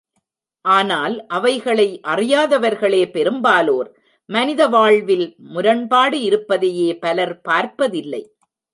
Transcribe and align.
ஆனால் 0.65 1.15
அவைகளை 1.27 1.87
அறியாதவர்களே 2.07 3.03
பெரும்பாலோர், 3.11 3.89
மனித 4.29 4.67
வாழ்வில் 4.67 5.27
முரண்பாடு 5.37 6.19
இருப்பதையே 6.21 6.89
பலர் 6.99 7.41
பார்ப்பதிலை. 7.41 8.23